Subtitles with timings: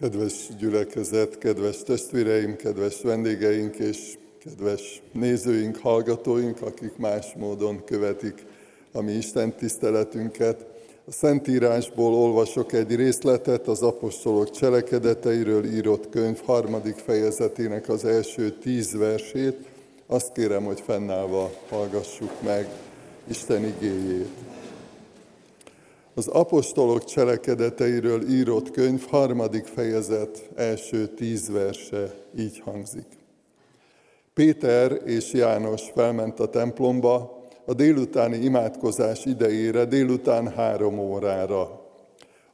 [0.00, 8.46] Kedves gyülekezet, kedves testvéreim, kedves vendégeink és kedves nézőink, hallgatóink, akik más módon követik
[8.92, 10.66] a mi Isten tiszteletünket.
[11.04, 18.96] A Szentírásból olvasok egy részletet az apostolok cselekedeteiről írott könyv harmadik fejezetének az első tíz
[18.96, 19.56] versét.
[20.06, 22.68] Azt kérem, hogy fennállva hallgassuk meg
[23.28, 24.47] Isten igéjét.
[26.18, 33.06] Az apostolok cselekedeteiről írott könyv harmadik fejezet első tíz verse így hangzik.
[34.34, 41.80] Péter és János felment a templomba a délutáni imádkozás idejére, délután három órára.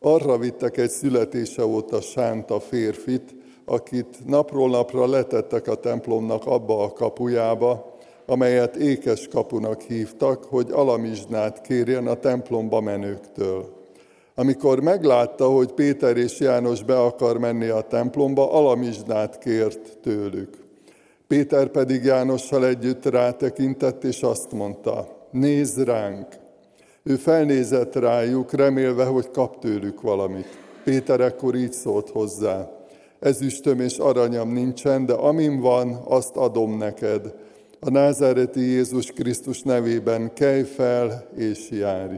[0.00, 6.92] Arra vittek egy születése óta sánta férfit, akit napról napra letettek a templomnak abba a
[6.92, 7.93] kapujába,
[8.26, 13.82] amelyet ékes kapunak hívtak, hogy alamizsnát kérjen a templomba menőktől.
[14.34, 20.56] Amikor meglátta, hogy Péter és János be akar menni a templomba, alamizsnát kért tőlük.
[21.26, 26.26] Péter pedig Jánossal együtt rátekintett, és azt mondta, nézz ránk!
[27.02, 30.58] Ő felnézett rájuk, remélve, hogy kap tőlük valamit.
[30.84, 32.70] Péter ekkor így szólt hozzá,
[33.18, 37.34] ezüstöm és aranyam nincsen, de amin van, azt adom neked
[37.86, 42.16] a názáreti Jézus Krisztus nevében kelj fel és járj.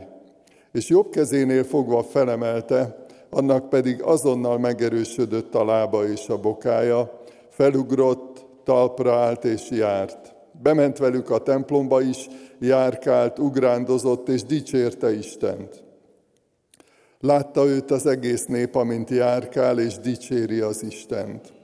[0.72, 2.96] És jobb kezénél fogva felemelte,
[3.30, 10.34] annak pedig azonnal megerősödött a lába és a bokája, felugrott, talpra állt és járt.
[10.62, 15.84] Bement velük a templomba is, járkált, ugrándozott és dicsérte Istent.
[17.20, 21.55] Látta őt az egész nép, amint járkál és dicséri az Istent.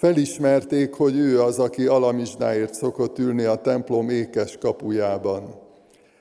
[0.00, 5.54] Felismerték, hogy ő az, aki alamizsnáért szokott ülni a templom ékes kapujában,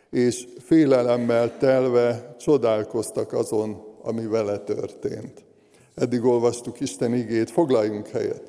[0.10, 5.44] és félelemmel telve csodálkoztak azon, ami vele történt.
[5.96, 8.44] Eddig olvastuk Isten igét, foglaljunk helyet.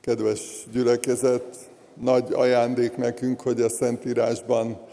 [0.00, 1.56] Kedves gyülekezet,
[2.00, 4.92] nagy ajándék nekünk, hogy a Szentírásban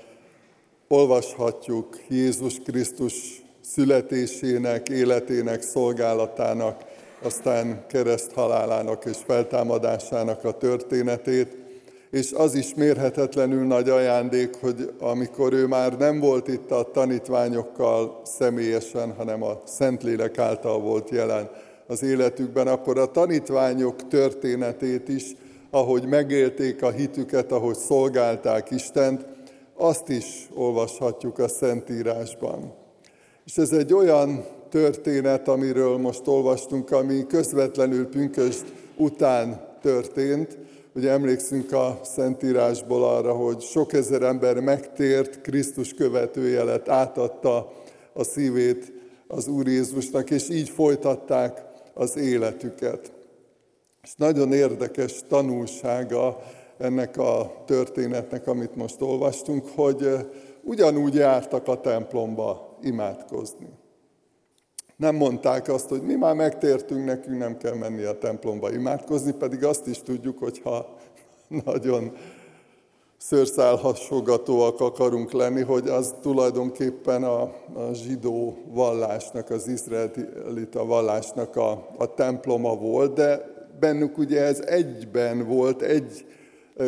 [0.92, 6.82] olvashatjuk Jézus Krisztus születésének, életének, szolgálatának,
[7.24, 11.58] aztán kereszt halálának és feltámadásának a történetét,
[12.10, 18.22] és az is mérhetetlenül nagy ajándék, hogy amikor ő már nem volt itt a tanítványokkal
[18.24, 21.50] személyesen, hanem a Szentlélek által volt jelen
[21.88, 25.24] az életükben, akkor a tanítványok történetét is,
[25.70, 29.26] ahogy megélték a hitüket, ahogy szolgálták Istent,
[29.82, 32.74] azt is olvashatjuk a Szentírásban.
[33.46, 38.66] És ez egy olyan történet, amiről most olvastunk, ami közvetlenül pünkösd
[38.96, 40.58] után történt.
[40.96, 47.72] Ugye emlékszünk a Szentírásból arra, hogy sok ezer ember megtért, Krisztus követője lett, átadta
[48.14, 48.94] a szívét
[49.28, 51.64] az Úr Jézusnak, és így folytatták
[51.94, 53.12] az életüket.
[54.04, 56.44] És nagyon érdekes tanulsága
[56.82, 60.10] ennek a történetnek, amit most olvastunk, hogy
[60.64, 63.68] ugyanúgy jártak a templomba imádkozni.
[64.96, 69.64] Nem mondták azt, hogy mi már megtértünk, nekünk nem kell menni a templomba imádkozni, pedig
[69.64, 70.96] azt is tudjuk, hogy ha
[71.66, 72.12] nagyon
[73.18, 77.42] szőrszálhasogatóak akarunk lenni, hogy az tulajdonképpen a,
[77.74, 83.46] a zsidó vallásnak, az izraelita vallásnak a, a temploma volt, de
[83.80, 86.26] bennük ugye ez egyben volt, egy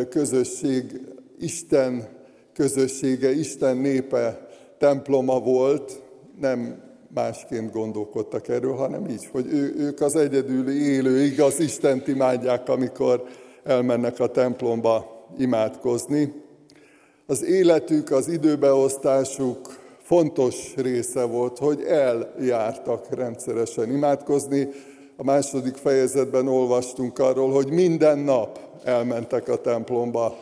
[0.10, 1.02] közösség,
[1.40, 2.08] Isten
[2.54, 6.02] közössége, Isten népe temploma volt,
[6.40, 6.82] nem
[7.14, 13.24] másként gondolkodtak erről, hanem így, hogy ő, ők az egyedüli élő, igaz Istent imádják, amikor
[13.64, 16.34] elmennek a templomba imádkozni.
[17.26, 24.70] Az életük, az időbeosztásuk fontos része volt, hogy eljártak rendszeresen imádkozni.
[25.18, 30.36] A második fejezetben olvastunk arról, hogy minden nap elmentek a templomba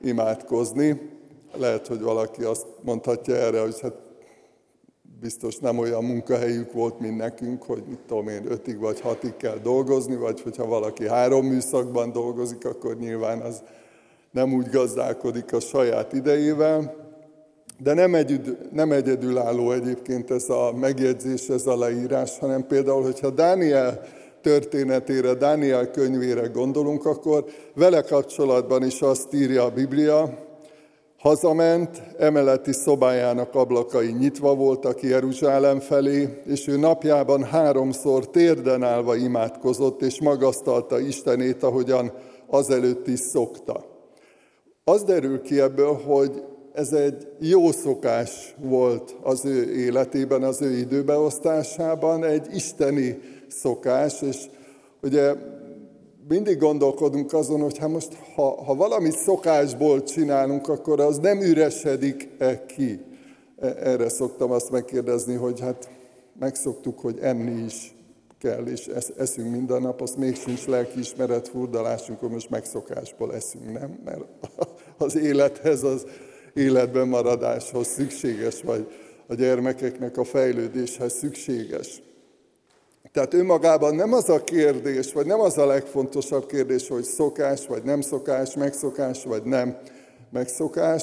[0.00, 1.10] imádkozni.
[1.56, 3.94] Lehet, hogy valaki azt mondhatja erre, hogy hát
[5.20, 9.58] biztos nem olyan munkahelyük volt, mint nekünk, hogy mit tudom én, ötig vagy hatig kell
[9.62, 13.62] dolgozni, vagy hogyha valaki három műszakban dolgozik, akkor nyilván az
[14.30, 17.02] nem úgy gazdálkodik a saját idejével.
[17.78, 23.30] De nem, egyedül, nem egyedülálló egyébként ez a megjegyzés, ez a leírás, hanem például, hogyha
[23.30, 24.00] Dániel
[24.44, 27.44] történetére, Dániel könyvére gondolunk, akkor
[27.74, 30.44] vele kapcsolatban is azt írja a Biblia,
[31.18, 40.02] Hazament, emeleti szobájának ablakai nyitva voltak Jeruzsálem felé, és ő napjában háromszor térden állva imádkozott,
[40.02, 42.12] és magasztalta Istenét, ahogyan
[42.46, 43.84] azelőtt is szokta.
[44.84, 46.42] Az derül ki ebből, hogy
[46.74, 53.18] ez egy jó szokás volt az ő életében, az ő időbeosztásában, egy isteni
[53.48, 54.36] szokás, és
[55.02, 55.34] ugye
[56.28, 62.66] mindig gondolkodunk azon, hogy hát most, ha, ha valami szokásból csinálunk, akkor az nem üresedik-e
[62.66, 63.00] ki.
[63.58, 65.90] E, erre szoktam azt megkérdezni, hogy hát
[66.38, 67.94] megszoktuk, hogy enni is
[68.38, 73.98] kell, és eszünk minden nap, azt még sincs lelkiismeret furdalásunk, hogy most megszokásból eszünk, nem?
[74.04, 74.24] Mert
[74.98, 76.06] az élethez, az
[76.54, 78.86] életben maradáshoz szükséges, vagy
[79.26, 82.02] a gyermekeknek a fejlődéshez szükséges.
[83.12, 87.82] Tehát önmagában nem az a kérdés, vagy nem az a legfontosabb kérdés, hogy szokás, vagy
[87.82, 89.76] nem szokás, megszokás, vagy nem
[90.30, 91.02] megszokás,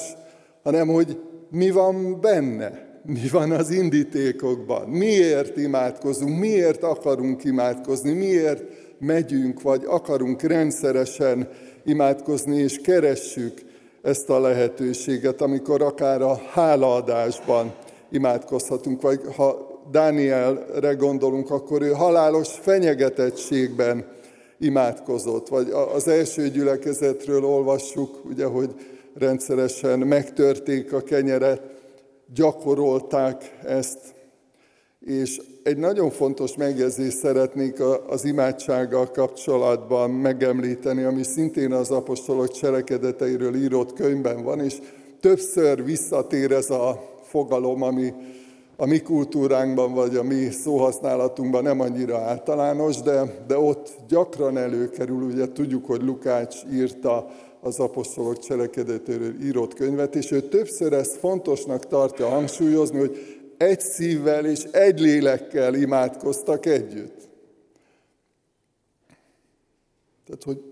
[0.62, 1.20] hanem hogy
[1.50, 8.62] mi van benne, mi van az indítékokban, miért imádkozunk, miért akarunk imádkozni, miért
[8.98, 11.48] megyünk, vagy akarunk rendszeresen
[11.84, 13.60] imádkozni, és keressük
[14.02, 17.74] ezt a lehetőséget, amikor akár a hálaadásban
[18.10, 24.06] imádkozhatunk, vagy ha Dánielre gondolunk, akkor ő halálos fenyegetettségben
[24.58, 28.70] imádkozott, vagy az első gyülekezetről olvassuk, ugye, hogy
[29.14, 31.62] rendszeresen megtörték a kenyeret,
[32.34, 33.98] gyakorolták ezt,
[35.04, 43.54] és egy nagyon fontos megjegyzést szeretnék az imádsággal kapcsolatban megemlíteni, ami szintén az apostolok cselekedeteiről
[43.54, 44.78] írott könyvben van, és
[45.20, 48.12] többször visszatér ez a fogalom, ami
[48.76, 55.22] a mi kultúránkban vagy a mi szóhasználatunkban nem annyira általános, de, de ott gyakran előkerül,
[55.22, 61.86] ugye tudjuk, hogy Lukács írta az apostolok cselekedetéről írott könyvet, és ő többször ezt fontosnak
[61.86, 67.28] tartja hangsúlyozni, hogy egy szívvel és egy lélekkel imádkoztak együtt.
[70.26, 70.62] Tehát, hogy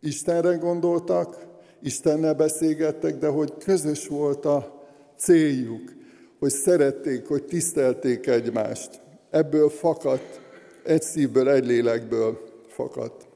[0.00, 1.46] Istenre gondoltak,
[1.82, 4.84] Istennel beszélgettek, de hogy közös volt a
[5.16, 5.92] céljuk,
[6.38, 9.00] hogy szerették, hogy tisztelték egymást.
[9.30, 10.40] Ebből fakadt,
[10.84, 13.29] egy szívből, egy lélekből fakadt.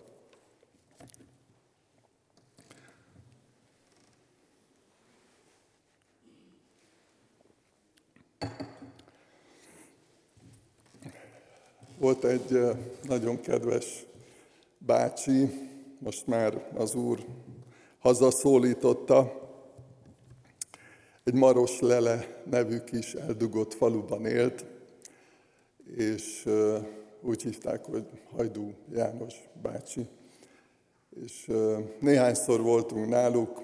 [12.05, 12.59] Volt egy
[13.03, 14.07] nagyon kedves
[14.79, 15.51] bácsi,
[15.99, 17.25] most már az úr
[17.99, 19.33] hazaszólította,
[21.25, 24.65] egy Maros Lele nevű kis eldugott faluban élt,
[25.97, 26.49] és
[27.21, 28.07] úgy hívták, hogy
[28.37, 30.07] Hajdú János bácsi.
[31.25, 31.51] És
[32.01, 33.63] néhányszor voltunk náluk,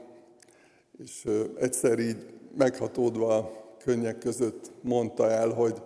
[0.99, 1.29] és
[1.59, 2.27] egyszer így
[2.57, 5.83] meghatódva a könnyek között mondta el, hogy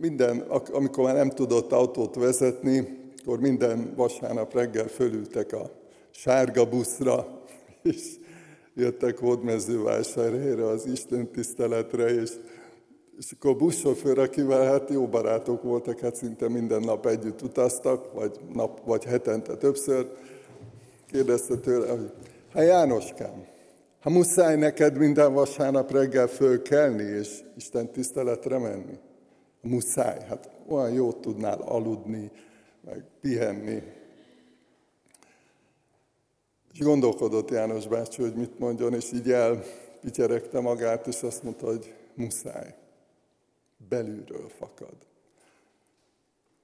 [0.00, 0.38] minden,
[0.72, 5.70] amikor már nem tudott autót vezetni, akkor minden vasárnap reggel fölültek a
[6.10, 7.42] sárga buszra,
[7.82, 8.16] és
[8.74, 12.30] jöttek Hódmezővásárhelyre az Isten tiszteletre, és,
[13.18, 18.12] és akkor a buszsofőr, akivel hát jó barátok voltak, hát szinte minden nap együtt utaztak,
[18.12, 20.06] vagy, nap, vagy hetente többször,
[21.06, 22.12] kérdezte tőle, hogy
[22.52, 23.44] hát Jánoskám,
[24.00, 28.98] ha muszáj neked minden vasárnap reggel fölkelni, és Isten tiszteletre menni?
[29.60, 32.30] Muszáj, hát olyan jót tudnál aludni,
[32.80, 33.82] meg pihenni.
[36.72, 41.94] És gondolkodott János bácsi, hogy mit mondjon, és így elpityeregte magát, és azt mondta, hogy
[42.14, 42.74] muszáj.
[43.88, 44.94] Belülről fakad.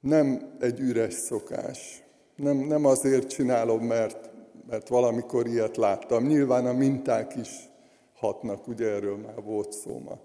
[0.01, 2.03] Nem egy üres szokás.
[2.37, 4.31] Nem, nem azért csinálom, mert,
[4.69, 6.27] mert valamikor ilyet láttam.
[6.27, 7.69] Nyilván a minták is
[8.15, 10.19] hatnak, ugye erről már volt szó ma.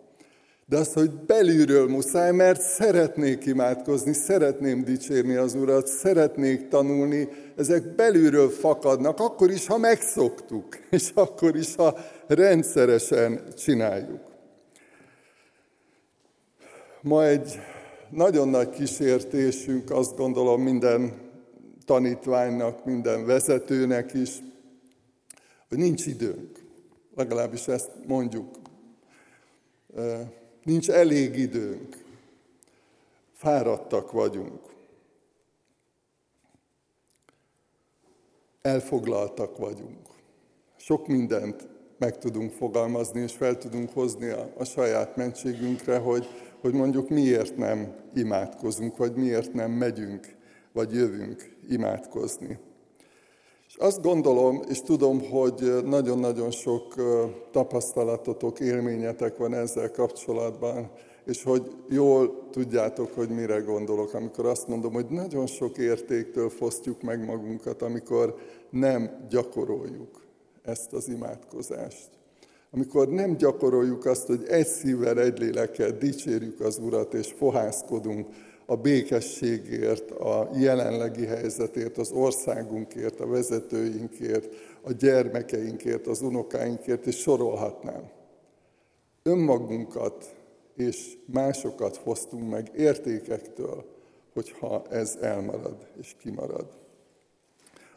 [0.72, 7.96] De az, hogy belülről muszáj, mert szeretnék imádkozni, szeretném dicsérni az Urat, szeretnék tanulni, ezek
[7.96, 11.98] belülről fakadnak, akkor is, ha megszoktuk, és akkor is, ha
[12.28, 14.20] rendszeresen csináljuk.
[17.02, 17.60] Ma egy
[18.10, 21.14] nagyon nagy kísértésünk, azt gondolom minden
[21.86, 24.30] tanítványnak, minden vezetőnek is,
[25.70, 26.60] hogy nincs időnk.
[27.16, 28.60] Legalábbis ezt mondjuk
[30.64, 31.98] nincs elég időnk,
[33.34, 34.60] fáradtak vagyunk,
[38.62, 40.10] elfoglaltak vagyunk.
[40.78, 46.28] Sok mindent meg tudunk fogalmazni, és fel tudunk hozni a, a saját mentségünkre, hogy,
[46.62, 50.36] hogy mondjuk miért nem imádkozunk, vagy miért nem megyünk,
[50.72, 52.60] vagy jövünk imádkozni.
[53.72, 56.96] És azt gondolom, és tudom, hogy nagyon-nagyon sok
[57.52, 60.92] tapasztalatotok, élményetek van ezzel kapcsolatban,
[61.26, 67.02] és hogy jól tudjátok, hogy mire gondolok, amikor azt mondom, hogy nagyon sok értéktől fosztjuk
[67.02, 68.36] meg magunkat, amikor
[68.70, 70.22] nem gyakoroljuk
[70.64, 72.10] ezt az imádkozást.
[72.72, 78.28] Amikor nem gyakoroljuk azt, hogy egy szívvel, egy lélekkel dicsérjük az Urat, és fohászkodunk
[78.72, 88.10] a békességért, a jelenlegi helyzetért, az országunkért, a vezetőinkért, a gyermekeinkért, az unokáinkért, és sorolhatnám.
[89.24, 90.36] Önmagunkat
[90.76, 93.86] és másokat fosztunk meg értékektől,
[94.34, 96.66] hogyha ez elmarad és kimarad.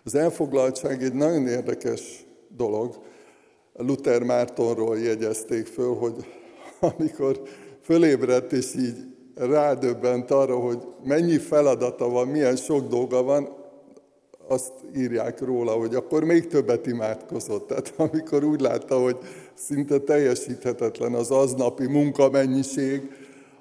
[0.05, 3.03] Az elfoglaltság egy nagyon érdekes dolog.
[3.73, 6.27] Luther Mártonról jegyezték föl, hogy
[6.81, 7.43] amikor
[7.81, 13.49] fölébredt és így rádöbbent arra, hogy mennyi feladata van, milyen sok dolga van,
[14.49, 17.67] azt írják róla, hogy akkor még többet imádkozott.
[17.67, 19.17] Tehát amikor úgy látta, hogy
[19.55, 23.11] szinte teljesíthetetlen az aznapi munkamennyiség,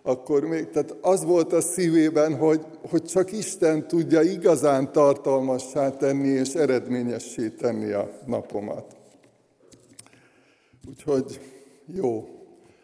[0.02, 6.28] akkor még, tehát az volt a szívében, hogy, hogy csak Isten tudja igazán tartalmassá tenni
[6.28, 8.96] és eredményessé tenni a napomat.
[10.90, 11.40] Úgyhogy
[11.96, 12.28] jó,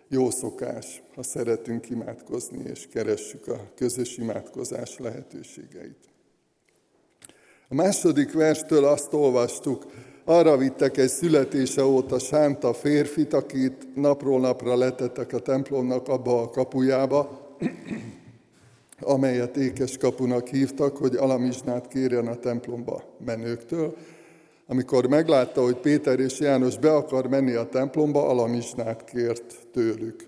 [0.09, 6.09] jó szokás, ha szeretünk imádkozni, és keressük a közös imádkozás lehetőségeit.
[7.69, 9.85] A második verstől azt olvastuk,
[10.25, 16.49] arra vittek egy születése óta sánta férfit, akit napról napra letettek a templomnak abba a
[16.49, 17.47] kapujába,
[18.99, 23.97] amelyet ékes kapunak hívtak, hogy alamizsnát kérjen a templomba menőktől.
[24.71, 30.27] Amikor meglátta, hogy Péter és János be akar menni a templomba, alamizsnát kért tőlük.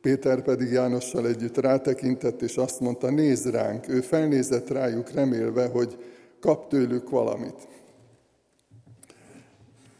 [0.00, 3.88] Péter pedig Jánossal együtt rátekintett, és azt mondta, nézd ránk.
[3.88, 5.98] Ő felnézett rájuk, remélve, hogy
[6.40, 7.68] kap tőlük valamit.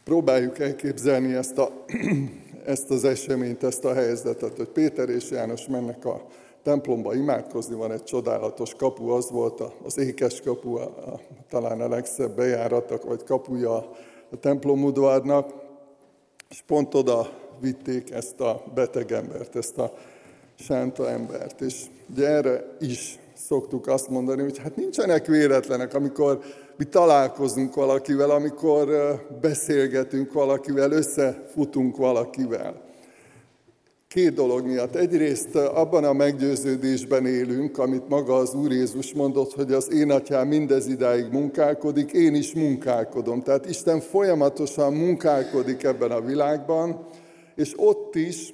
[0.03, 1.85] Próbáljuk elképzelni ezt, a,
[2.65, 6.25] ezt az eseményt, ezt a helyzetet, hogy Péter és János mennek a
[6.67, 11.19] templomba imádkozni, van egy csodálatos kapu, az volt az ékes kapu, a, a,
[11.49, 13.75] talán a legszebb bejáratok, vagy kapuja
[14.31, 15.53] a templom udvarnak,
[16.49, 19.93] és pont oda vitték ezt a beteg embert, ezt a
[20.55, 21.61] sánta embert.
[21.61, 26.39] És ugye erre is szoktuk azt mondani, hogy hát nincsenek véletlenek, amikor
[26.77, 28.87] mi találkozunk valakivel, amikor
[29.41, 32.86] beszélgetünk valakivel, összefutunk valakivel.
[34.17, 34.95] Két dolog miatt.
[34.95, 40.47] Egyrészt abban a meggyőződésben élünk, amit maga az Úr Jézus mondott, hogy az én atyám
[40.47, 43.41] mindez idáig munkálkodik, én is munkálkodom.
[43.41, 47.07] Tehát Isten folyamatosan munkálkodik ebben a világban,
[47.55, 48.53] és ott is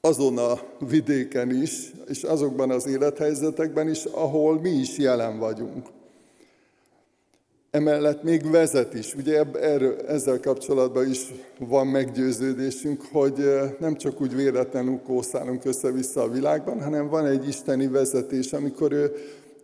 [0.00, 5.86] azon a vidéken is, és azokban az élethelyzetekben is, ahol mi is jelen vagyunk.
[7.78, 9.14] Emellett még vezet is.
[9.14, 11.26] Ugye erről, ezzel kapcsolatban is
[11.58, 13.34] van meggyőződésünk, hogy
[13.78, 19.12] nem csak úgy véletlenül kószálunk össze-vissza a világban, hanem van egy isteni vezetés, amikor ő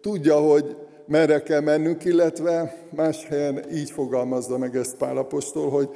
[0.00, 5.88] tudja, hogy merre kell mennünk, illetve más helyen így fogalmazza meg ezt Pálapostól, hogy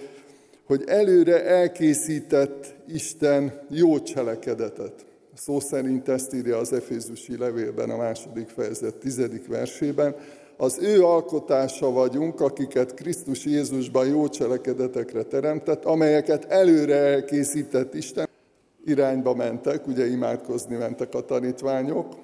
[0.65, 4.93] hogy előre elkészített Isten jó cselekedetet.
[5.35, 10.15] Szó szerint ezt írja az Efézusi levélben, a második fejezet tizedik versében.
[10.61, 18.29] Az ő alkotása vagyunk, akiket Krisztus Jézusban jó cselekedetekre teremtett, amelyeket előre elkészített Isten.
[18.85, 22.15] Irányba mentek, ugye imádkozni mentek a tanítványok,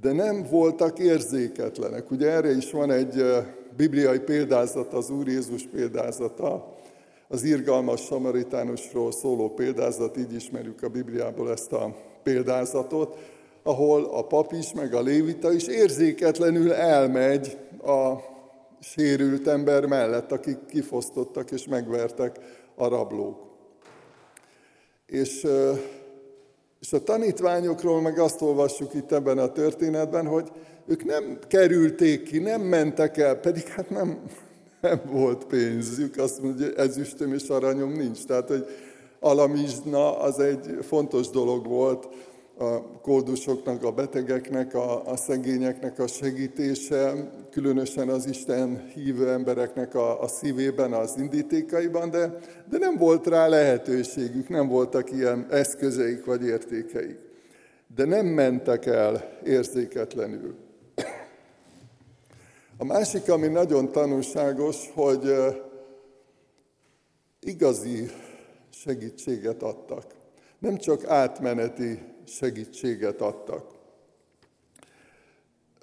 [0.00, 2.10] de nem voltak érzéketlenek.
[2.10, 3.24] Ugye erre is van egy
[3.76, 6.76] bibliai példázat, az Úr Jézus példázata,
[7.28, 13.16] az irgalmas samaritánusról szóló példázat, így ismerjük a Bibliából ezt a példázatot,
[13.66, 18.14] ahol a pap is, meg a lévita is érzéketlenül elmegy a
[18.80, 22.36] sérült ember mellett, akik kifosztottak és megvertek
[22.74, 23.38] a rablók.
[25.06, 25.46] És,
[26.80, 30.50] és a tanítványokról meg azt olvassuk itt ebben a történetben, hogy
[30.86, 34.22] ők nem kerülték ki, nem mentek el, pedig hát nem,
[34.80, 38.24] nem volt pénzük, azt mondja, ezüstöm és aranyom nincs.
[38.24, 38.66] Tehát, hogy
[39.20, 42.08] alamizna az egy fontos dolog volt
[42.58, 50.20] a koldusoknak, a betegeknek, a, a szegényeknek a segítése, különösen az Isten hívő embereknek a,
[50.20, 56.44] a szívében, az indítékaiban, de, de nem volt rá lehetőségük, nem voltak ilyen eszközeik vagy
[56.44, 57.18] értékeik.
[57.94, 60.54] De nem mentek el érzéketlenül.
[62.78, 65.34] A másik, ami nagyon tanulságos, hogy
[67.40, 68.10] igazi
[68.70, 70.15] segítséget adtak.
[70.58, 73.74] Nem csak átmeneti segítséget adtak.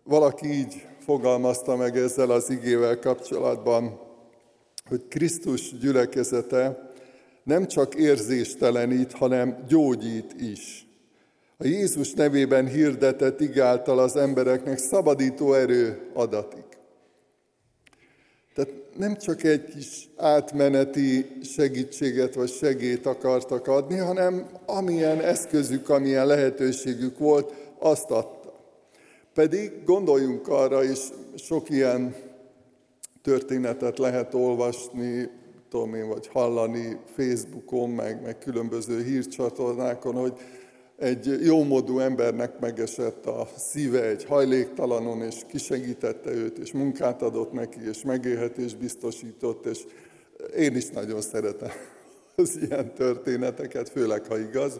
[0.03, 3.99] Valaki így fogalmazta meg ezzel az igével kapcsolatban,
[4.85, 6.91] hogy Krisztus gyülekezete
[7.43, 10.87] nem csak érzéstelenít, hanem gyógyít is.
[11.57, 16.62] A Jézus nevében hirdetett igáltal az embereknek szabadító erő adatik.
[18.97, 27.17] Nem csak egy kis átmeneti segítséget vagy segét akartak adni, hanem amilyen eszközük, amilyen lehetőségük
[27.17, 28.53] volt, azt adta.
[29.33, 30.99] Pedig gondoljunk arra, és
[31.35, 32.15] sok ilyen
[33.21, 35.29] történetet lehet olvasni,
[35.69, 40.33] tudom én, vagy hallani Facebookon, meg, meg különböző hírcsatornákon, hogy
[41.03, 47.79] egy jómódú embernek megesett a szíve egy hajléktalanon, és kisegítette őt, és munkát adott neki,
[47.89, 49.79] és megélhetést biztosított, és
[50.57, 51.71] én is nagyon szeretem
[52.35, 54.79] az ilyen történeteket, főleg ha igaz,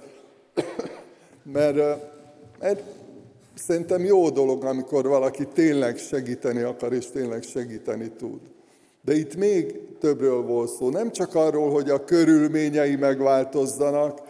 [1.53, 1.77] mert,
[2.60, 2.82] mert
[3.53, 8.39] szerintem jó dolog, amikor valaki tényleg segíteni akar, és tényleg segíteni tud.
[9.01, 10.89] De itt még többről volt szó.
[10.89, 14.23] Nem csak arról, hogy a körülményei megváltozzanak,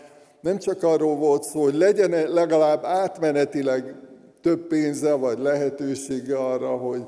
[0.44, 3.96] nem csak arról volt szó, hogy legyen legalább átmenetileg
[4.42, 7.06] több pénze vagy lehetősége arra, hogy,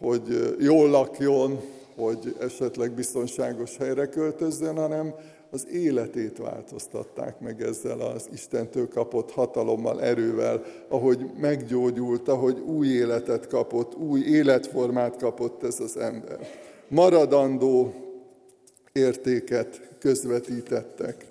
[0.00, 1.60] hogy jól lakjon,
[1.96, 5.14] hogy esetleg biztonságos helyre költözzön, hanem
[5.50, 13.46] az életét változtatták meg ezzel az Istentől kapott hatalommal, erővel, ahogy meggyógyult, ahogy új életet
[13.46, 16.38] kapott, új életformát kapott ez az ember.
[16.88, 17.94] Maradandó
[18.92, 21.26] értéket közvetítettek.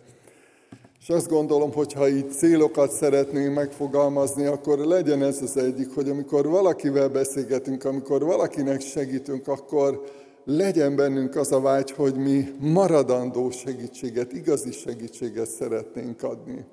[1.07, 6.09] És azt gondolom, hogy ha így célokat szeretnénk megfogalmazni, akkor legyen ez az egyik, hogy
[6.09, 10.03] amikor valakivel beszélgetünk, amikor valakinek segítünk, akkor
[10.45, 16.65] legyen bennünk az a vágy, hogy mi maradandó segítséget, igazi segítséget szeretnénk adni.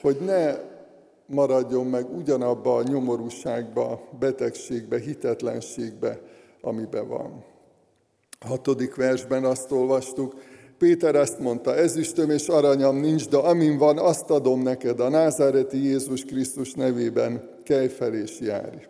[0.00, 0.54] Hogy ne
[1.26, 6.20] maradjon meg ugyanabba a nyomorúságba, betegségbe, hitetlenségbe,
[6.60, 7.44] amiben van.
[8.38, 10.34] A hatodik versben azt olvastuk,
[10.80, 15.84] Péter ezt mondta, ezüstöm és aranyam nincs, de amin van, azt adom neked, a názáreti
[15.84, 18.86] Jézus Krisztus nevében, kelj fel és járj.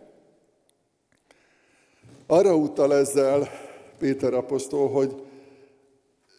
[2.26, 3.48] Arra utal ezzel
[3.98, 5.14] Péter apostol, hogy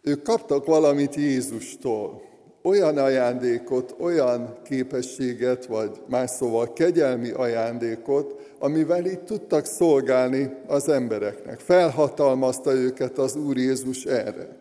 [0.04, 2.22] ők kaptak valamit Jézustól,
[2.64, 11.60] olyan ajándékot, olyan képességet, vagy más szóval kegyelmi ajándékot, amivel így tudtak szolgálni az embereknek.
[11.60, 14.61] Felhatalmazta őket az Úr Jézus erre.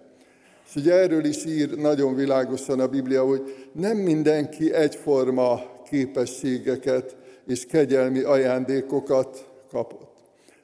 [0.70, 7.66] És ugye erről is ír nagyon világosan a Biblia, hogy nem mindenki egyforma képességeket és
[7.66, 10.16] kegyelmi ajándékokat kapott.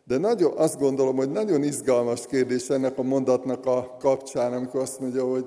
[0.05, 5.01] De nagyon, azt gondolom, hogy nagyon izgalmas kérdés ennek a mondatnak a kapcsán, amikor azt
[5.01, 5.45] mondja, hogy,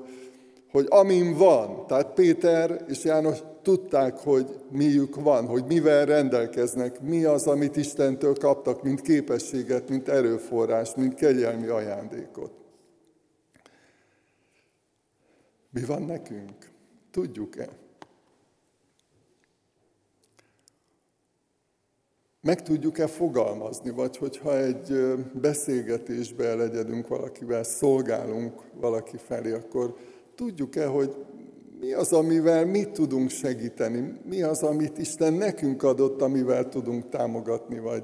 [0.71, 7.23] hogy amin van, tehát Péter és János tudták, hogy miük van, hogy mivel rendelkeznek, mi
[7.23, 12.51] az, amit Istentől kaptak, mint képességet, mint erőforrás, mint kegyelmi ajándékot.
[15.69, 16.71] Mi van nekünk?
[17.11, 17.69] Tudjuk-e?
[22.41, 29.95] Meg tudjuk-e fogalmazni, vagy hogyha egy beszélgetésbe elegyedünk valakivel, szolgálunk valaki felé, akkor
[30.35, 31.15] tudjuk-e, hogy
[31.79, 37.79] mi az, amivel mi tudunk segíteni, mi az, amit Isten nekünk adott, amivel tudunk támogatni,
[37.79, 38.03] vagy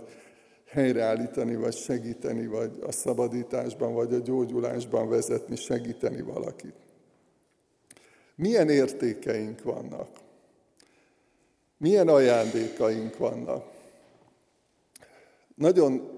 [0.66, 6.85] helyreállítani, vagy segíteni, vagy a szabadításban, vagy a gyógyulásban vezetni, segíteni valakit.
[8.36, 10.10] Milyen értékeink vannak?
[11.78, 13.74] Milyen ajándékaink vannak?
[15.56, 16.10] Nagyon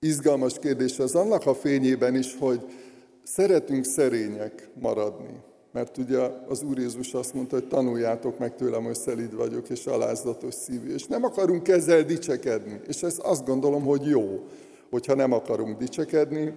[0.00, 2.60] izgalmas kérdés az annak a fényében is, hogy
[3.22, 5.40] szeretünk szerények maradni.
[5.72, 9.86] Mert ugye az Úr Jézus azt mondta, hogy tanuljátok meg tőlem, hogy szelid vagyok, és
[9.86, 10.92] alázatos szívű.
[10.92, 12.80] És nem akarunk ezzel dicsekedni.
[12.88, 14.46] És ez azt gondolom, hogy jó,
[14.90, 16.52] hogyha nem akarunk dicsekedni,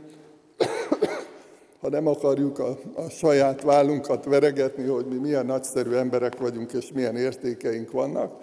[1.80, 6.92] ha nem akarjuk a, a saját vállunkat veregetni, hogy mi milyen nagyszerű emberek vagyunk, és
[6.92, 8.42] milyen értékeink vannak.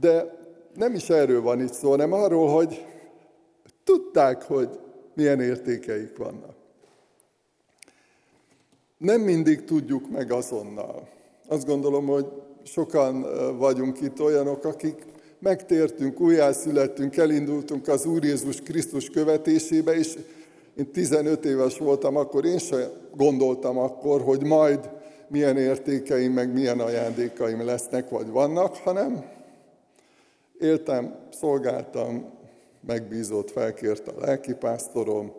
[0.00, 0.38] De
[0.74, 2.84] nem is erről van itt szó, hanem arról, hogy
[3.84, 4.68] tudták, hogy
[5.14, 6.54] milyen értékeik vannak.
[8.98, 11.08] Nem mindig tudjuk meg azonnal.
[11.48, 12.26] Azt gondolom, hogy
[12.64, 13.26] sokan
[13.58, 15.04] vagyunk itt olyanok, akik
[15.38, 20.18] megtértünk, újjászülettünk, elindultunk az Úr Jézus Krisztus követésébe, és
[20.76, 24.90] én 15 éves voltam akkor, én sem gondoltam akkor, hogy majd
[25.28, 29.24] milyen értékeim, meg milyen ajándékaim lesznek, vagy vannak, hanem
[30.58, 32.32] éltem, szolgáltam,
[32.86, 35.32] megbízott, felkért a lelkipásztorom,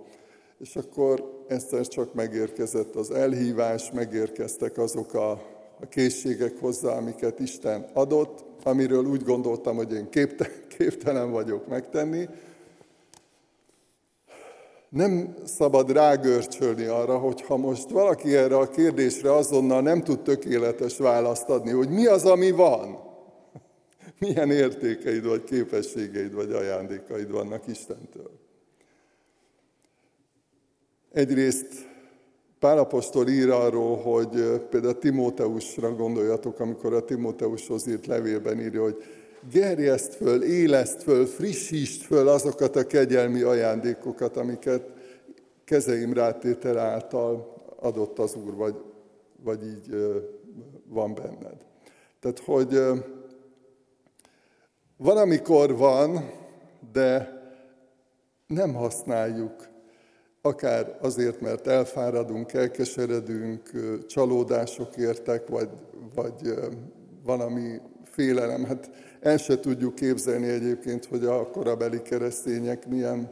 [0.59, 5.31] és akkor egyszer csak megérkezett az elhívás, megérkeztek azok a,
[5.81, 10.09] a készségek hozzá, amiket Isten adott, amiről úgy gondoltam, hogy én
[10.77, 12.27] képtelen vagyok megtenni,
[14.95, 20.97] nem szabad rágörcsölni arra, hogy ha most valaki erre a kérdésre azonnal nem tud tökéletes
[20.97, 22.99] választ adni, hogy mi az, ami van,
[24.19, 28.31] milyen értékeid, vagy képességeid, vagy ajándékaid vannak Istentől.
[31.11, 31.87] Egyrészt
[32.59, 39.03] Pálapostól ír arról, hogy például Timóteusra gondoljatok, amikor a Timóteushoz írt levélben írja, hogy
[39.51, 44.89] gerjeszt föl, éleszt föl, frissítsd föl azokat a kegyelmi ajándékokat, amiket
[45.63, 48.75] kezeim rátétel által adott az Úr, vagy,
[49.43, 49.95] vagy így
[50.87, 51.65] van benned.
[52.19, 52.79] Tehát, hogy
[54.97, 56.31] van, amikor van,
[56.91, 57.33] de
[58.47, 59.67] nem használjuk,
[60.41, 63.71] akár azért, mert elfáradunk, elkeseredünk,
[64.07, 65.69] csalódások értek, vagy,
[66.15, 66.53] vagy
[67.23, 67.81] valami
[68.15, 68.63] félelem.
[68.63, 68.89] Hát
[69.21, 73.29] el se tudjuk képzelni egyébként, hogy a korabeli keresztények milyen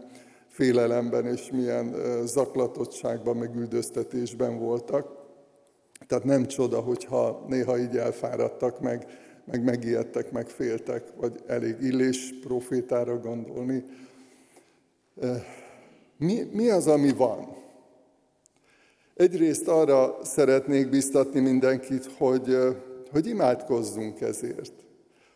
[0.47, 5.07] félelemben és milyen zaklatottságban, meg üldöztetésben voltak.
[6.07, 9.05] Tehát nem csoda, hogyha néha így elfáradtak, meg,
[9.45, 13.83] meg megijedtek, meg féltek, vagy elég illés profétára gondolni.
[16.17, 17.55] Mi, mi az, ami van?
[19.15, 22.57] Egyrészt arra szeretnék biztatni mindenkit, hogy,
[23.13, 24.73] hogy imádkozzunk ezért.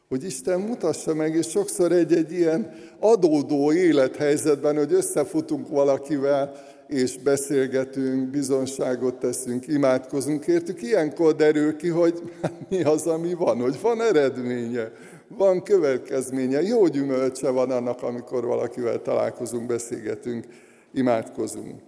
[0.10, 6.54] Hogy Isten mutassa meg, és sokszor egy-egy ilyen adódó élethelyzetben, hogy összefutunk valakivel,
[6.88, 10.48] és beszélgetünk, bizonságot teszünk, imádkozunk.
[10.48, 12.22] Értük, ilyenkor derül ki, hogy
[12.70, 14.92] mi az, ami van, hogy van eredménye,
[15.28, 20.46] van következménye, jó gyümölcse van annak, amikor valakivel találkozunk, beszélgetünk,
[20.94, 21.82] imádkozunk.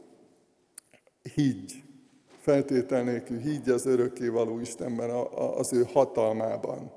[1.35, 1.83] Higgy,
[2.49, 5.09] feltétel nélkül higgy az örökkévaló Istenben,
[5.57, 6.91] az ő hatalmában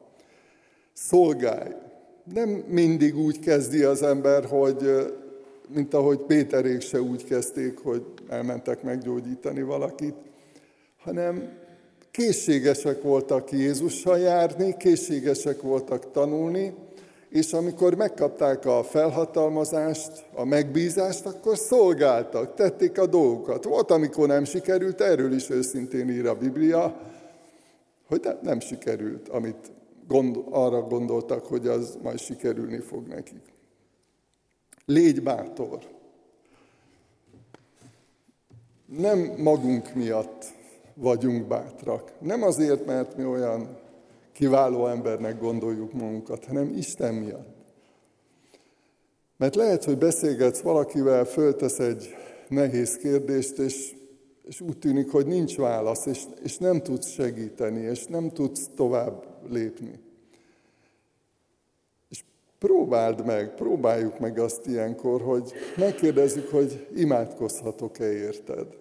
[0.92, 1.72] szolgálj.
[2.34, 5.06] Nem mindig úgy kezdi az ember, hogy
[5.68, 10.14] mint ahogy Péterék se úgy kezdték, hogy elmentek meggyógyítani valakit,
[10.98, 11.58] hanem
[12.10, 16.74] készségesek voltak Jézussal járni, készségesek voltak tanulni,
[17.32, 23.64] és amikor megkapták a felhatalmazást, a megbízást, akkor szolgáltak, tették a dolgokat.
[23.64, 27.00] Volt, amikor nem sikerült, erről is őszintén ír a Biblia,
[28.06, 29.72] hogy nem sikerült, amit
[30.08, 33.42] gond, arra gondoltak, hogy az majd sikerülni fog nekik.
[34.84, 35.78] Légy bátor.
[38.86, 40.44] Nem magunk miatt
[40.94, 42.12] vagyunk bátrak.
[42.18, 43.76] Nem azért, mert mi olyan
[44.32, 47.60] kiváló embernek gondoljuk magunkat, hanem Isten miatt.
[49.36, 52.14] Mert lehet, hogy beszélgetsz valakivel, föltesz egy
[52.48, 53.94] nehéz kérdést, és
[54.42, 59.26] és úgy tűnik, hogy nincs válasz, és, és nem tudsz segíteni, és nem tudsz tovább
[59.50, 60.00] lépni.
[62.08, 62.24] És
[62.58, 68.76] próbáld meg, próbáljuk meg azt ilyenkor, hogy megkérdezzük, hogy imádkozhatok-e érted.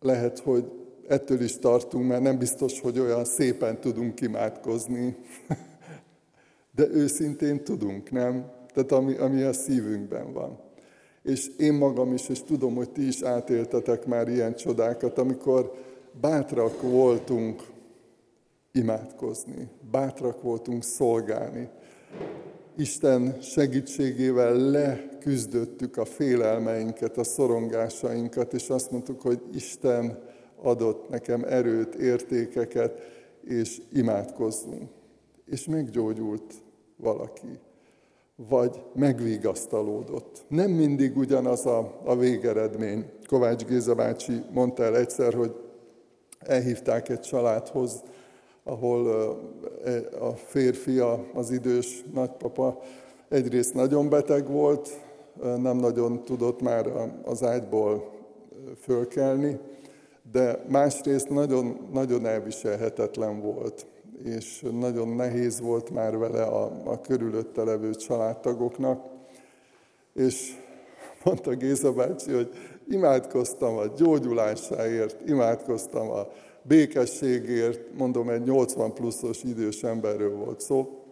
[0.00, 5.16] Lehet, hogy ettől is tartunk, mert nem biztos, hogy olyan szépen tudunk imádkozni,
[6.76, 8.50] de őszintén tudunk, nem?
[8.74, 10.70] Tehát ami, ami a szívünkben van
[11.22, 15.72] és én magam is, és tudom, hogy ti is átéltetek már ilyen csodákat, amikor
[16.20, 17.62] bátrak voltunk
[18.72, 21.68] imádkozni, bátrak voltunk szolgálni.
[22.76, 30.18] Isten segítségével leküzdöttük a félelmeinket, a szorongásainkat, és azt mondtuk, hogy Isten
[30.62, 32.98] adott nekem erőt, értékeket,
[33.44, 34.90] és imádkozzunk.
[35.46, 36.54] És meggyógyult
[36.96, 37.58] valaki
[38.48, 40.44] vagy megvigasztalódott.
[40.48, 43.04] Nem mindig ugyanaz a, a végeredmény.
[43.26, 45.54] Kovács Géza bácsi mondta el egyszer, hogy
[46.38, 48.02] elhívták egy családhoz,
[48.64, 49.08] ahol
[49.84, 50.98] e, a férfi,
[51.34, 52.80] az idős nagypapa
[53.28, 54.88] egyrészt nagyon beteg volt,
[55.42, 58.10] nem nagyon tudott már az ágyból
[58.80, 59.58] fölkelni,
[60.32, 63.86] de másrészt nagyon, nagyon elviselhetetlen volt
[64.24, 69.04] és nagyon nehéz volt már vele a, a körülötte levő családtagoknak.
[70.14, 70.56] És
[71.24, 72.50] mondta Géza bácsi, hogy
[72.88, 76.28] imádkoztam a gyógyulásáért, imádkoztam a
[76.62, 81.04] békességért, mondom, egy 80 pluszos idős emberről volt szó,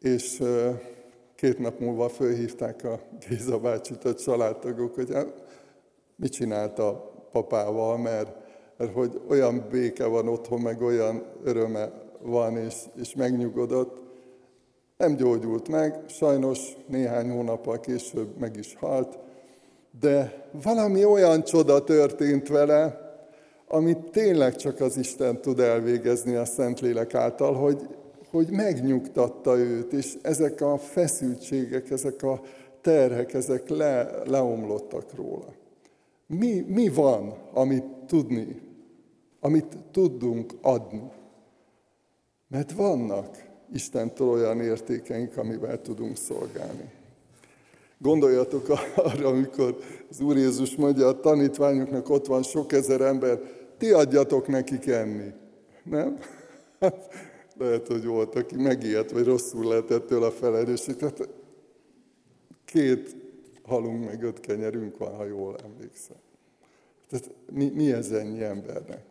[0.00, 0.42] és
[1.34, 5.44] két nap múlva fölhívták a Géza bácsit a családtagok, hogy hát,
[6.16, 8.44] mit csinált a papával, mert
[8.76, 11.90] mert hogy olyan béke van otthon, meg olyan öröme
[12.22, 14.04] van, és, és megnyugodott.
[14.96, 19.18] Nem gyógyult meg, sajnos néhány hónappal később meg is halt,
[20.00, 23.00] de valami olyan csoda történt vele,
[23.68, 27.88] amit tényleg csak az Isten tud elvégezni a Szentlélek által, hogy,
[28.30, 32.40] hogy megnyugtatta őt, és ezek a feszültségek, ezek a
[32.80, 35.64] terhek, ezek le, leomlottak róla.
[36.26, 38.64] Mi, mi van, amit tudni
[39.46, 41.10] amit tudunk adni.
[42.48, 46.90] Mert vannak Istentől olyan értékeink, amivel tudunk szolgálni.
[47.98, 49.78] Gondoljatok arra, amikor
[50.10, 53.40] az Úr Jézus mondja a tanítványoknak, ott van sok ezer ember,
[53.78, 55.32] ti adjatok nekik enni.
[55.82, 56.18] Nem?
[56.80, 57.14] Hát,
[57.58, 60.96] lehet, hogy volt, aki megijedt, vagy rosszul lehet ettől a felelősség.
[60.96, 61.28] Tehát
[62.64, 63.16] két
[63.66, 66.16] halunk, meg öt kenyerünk van, ha jól emlékszem.
[67.08, 69.04] Tehát mi, mi ez ennyi embernek?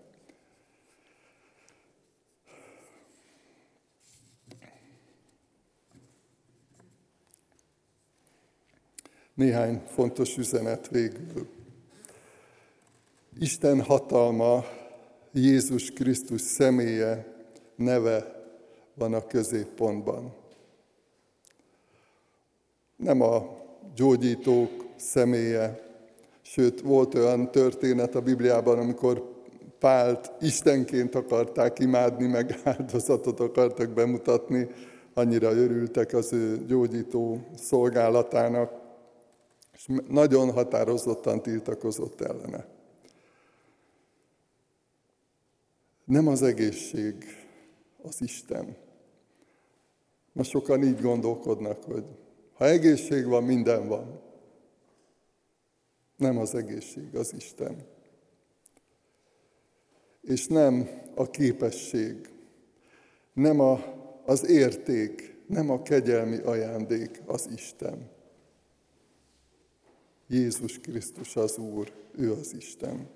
[9.33, 11.47] Néhány fontos üzenet végül.
[13.39, 14.65] Isten hatalma,
[15.31, 17.33] Jézus Krisztus személye,
[17.75, 18.43] neve
[18.93, 20.33] van a középpontban.
[22.95, 23.64] Nem a
[23.95, 25.79] gyógyítók személye,
[26.41, 29.33] sőt volt olyan történet a Bibliában, amikor
[29.79, 34.67] Pált Istenként akarták imádni, meg áldozatot akartak bemutatni,
[35.13, 38.71] annyira örültek az ő gyógyító szolgálatának,
[39.73, 42.65] és nagyon határozottan tiltakozott ellene.
[46.05, 47.15] Nem az egészség
[48.01, 48.75] az Isten.
[50.31, 52.05] Ma sokan így gondolkodnak, hogy
[52.55, 54.21] ha egészség van, minden van.
[56.17, 57.85] Nem az egészség az Isten.
[60.21, 62.29] És nem a képesség,
[63.33, 63.83] nem a,
[64.25, 68.09] az érték, nem a kegyelmi ajándék az Isten.
[70.27, 73.07] Jézus Krisztus az Úr, ő az Isten.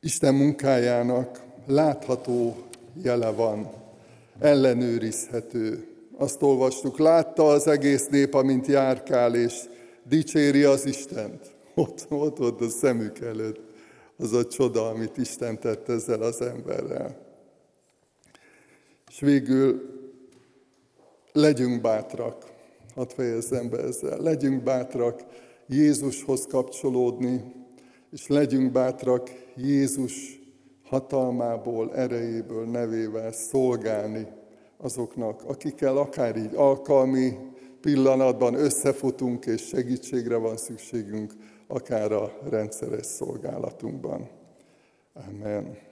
[0.00, 2.56] Isten munkájának látható
[3.02, 3.72] jele van,
[4.38, 5.91] ellenőrizhető.
[6.22, 9.54] Azt olvastuk, látta az egész nép, amint járkál, és
[10.08, 11.54] dicséri az Istent.
[11.74, 13.60] Ott, ott volt a szemük előtt
[14.16, 17.16] az a csoda, amit Isten tett ezzel az emberrel.
[19.08, 19.82] És végül
[21.32, 22.44] legyünk bátrak,
[22.94, 24.18] hadd fejezzem be ezzel.
[24.18, 25.20] Legyünk bátrak
[25.66, 27.54] Jézushoz kapcsolódni,
[28.10, 30.40] és legyünk bátrak Jézus
[30.84, 34.40] hatalmából, erejéből, nevével szolgálni
[34.82, 37.38] azoknak, akikkel akár így alkalmi
[37.80, 41.32] pillanatban összefutunk, és segítségre van szükségünk,
[41.66, 44.28] akár a rendszeres szolgálatunkban.
[45.28, 45.91] Amen.